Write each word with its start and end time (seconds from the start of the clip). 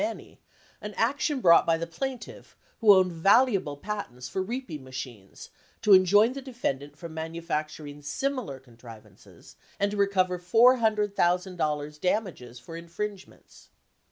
Manny, 0.01 0.39
1 0.79 0.93
an 0.93 0.93
action 0.97 1.41
brought 1.41 1.63
by 1.67 1.77
the 1.77 1.85
plaintiff, 1.85 2.57
who 2.79 2.91
owned 2.95 3.11
valuable 3.11 3.77
patents 3.77 4.27
for 4.27 4.41
reaping 4.41 4.83
machines, 4.83 5.51
to 5.83 5.93
enjoin 5.93 6.33
the 6.33 6.41
defendant 6.41 6.97
from 6.97 7.13
manufacturing 7.13 8.01
similar 8.01 8.59
contrivances 8.59 9.57
and 9.79 9.91
to 9.91 9.97
re 9.97 10.07
cover 10.07 10.39
four 10.39 10.77
hundred 10.77 11.15
thousand 11.15 11.55
dollars 11.57 11.99
damages 11.99 12.57
for 12.57 12.75
infringements. 12.75 13.69